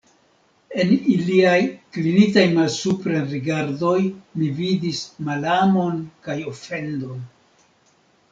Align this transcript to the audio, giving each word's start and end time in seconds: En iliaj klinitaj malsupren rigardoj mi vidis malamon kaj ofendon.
En 0.83 0.91
iliaj 1.15 1.57
klinitaj 1.97 2.45
malsupren 2.55 3.27
rigardoj 3.35 3.93
mi 4.41 4.49
vidis 4.63 5.03
malamon 5.29 6.01
kaj 6.27 6.39
ofendon. 6.55 7.23